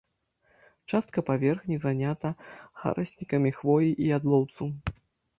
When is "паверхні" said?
1.27-1.75